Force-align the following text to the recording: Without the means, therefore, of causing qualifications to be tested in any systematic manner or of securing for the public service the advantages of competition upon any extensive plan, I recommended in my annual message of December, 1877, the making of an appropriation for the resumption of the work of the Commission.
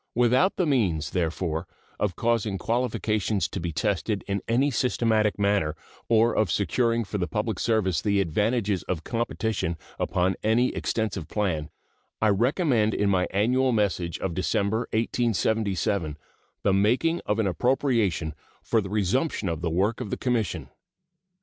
Without 0.15 0.55
the 0.55 0.65
means, 0.65 1.11
therefore, 1.11 1.67
of 1.99 2.15
causing 2.15 2.57
qualifications 2.57 3.47
to 3.47 3.59
be 3.59 3.71
tested 3.71 4.23
in 4.27 4.41
any 4.47 4.71
systematic 4.71 5.37
manner 5.37 5.75
or 6.09 6.35
of 6.35 6.49
securing 6.49 7.03
for 7.03 7.19
the 7.19 7.27
public 7.27 7.59
service 7.59 8.01
the 8.01 8.19
advantages 8.19 8.81
of 8.85 9.03
competition 9.03 9.77
upon 9.99 10.33
any 10.41 10.69
extensive 10.73 11.27
plan, 11.27 11.69
I 12.19 12.29
recommended 12.29 12.99
in 12.99 13.11
my 13.11 13.27
annual 13.29 13.71
message 13.73 14.17
of 14.17 14.33
December, 14.33 14.87
1877, 14.91 16.17
the 16.63 16.73
making 16.73 17.21
of 17.27 17.37
an 17.37 17.45
appropriation 17.45 18.33
for 18.63 18.81
the 18.81 18.89
resumption 18.89 19.47
of 19.49 19.61
the 19.61 19.69
work 19.69 20.01
of 20.01 20.09
the 20.09 20.17
Commission. 20.17 20.69